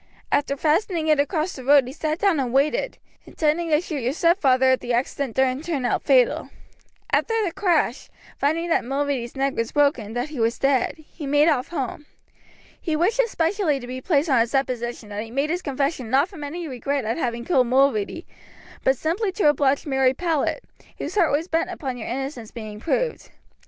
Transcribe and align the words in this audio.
After 0.31 0.57
fastening 0.57 1.09
it 1.09 1.19
across 1.19 1.53
the 1.53 1.63
road 1.63 1.85
he 1.85 1.93
sat 1.93 2.17
down 2.17 2.39
and 2.39 2.51
waited, 2.51 2.97
intending 3.27 3.69
to 3.69 3.79
shoot 3.79 3.99
your 4.01 4.13
stepfather 4.13 4.71
if 4.71 4.79
the 4.79 4.93
accident 4.93 5.35
didn't 5.35 5.63
turn 5.65 5.85
out 5.85 6.01
fatal. 6.01 6.49
After 7.11 7.35
the 7.45 7.51
crash, 7.53 8.09
finding 8.35 8.67
that 8.71 8.83
Mulready's 8.83 9.35
neck 9.35 9.53
was 9.55 9.71
broken 9.71 10.05
and 10.07 10.15
that 10.15 10.29
he 10.29 10.39
was 10.39 10.57
dead, 10.57 10.97
he 11.07 11.27
made 11.27 11.49
off 11.49 11.67
home. 11.67 12.07
He 12.81 12.95
wished 12.95 13.19
it 13.19 13.29
specially 13.29 13.79
to 13.79 13.85
be 13.85 14.01
placed 14.01 14.27
on 14.27 14.39
his 14.39 14.53
deposition 14.53 15.09
that 15.09 15.21
he 15.23 15.29
made 15.29 15.51
his 15.51 15.61
confession 15.61 16.09
not 16.09 16.29
from 16.29 16.43
any 16.43 16.67
regret 16.67 17.05
at 17.05 17.19
having 17.19 17.45
killed 17.45 17.67
Mulready, 17.67 18.25
but 18.83 18.97
simply 18.97 19.31
to 19.33 19.49
oblige 19.49 19.85
Mary 19.85 20.15
Powlett, 20.15 20.63
whose 20.97 21.13
heart 21.13 21.31
was 21.31 21.47
bent 21.47 21.69
upon 21.69 21.95
your 21.97 22.07
innocence 22.07 22.49
being 22.49 22.79
proved. 22.79 23.29